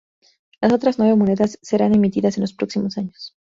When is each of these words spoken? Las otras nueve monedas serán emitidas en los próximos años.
Las 0.61 0.73
otras 0.73 0.97
nueve 0.97 1.15
monedas 1.15 1.59
serán 1.61 1.93
emitidas 1.93 2.35
en 2.37 2.41
los 2.41 2.53
próximos 2.53 2.97
años. 2.97 3.35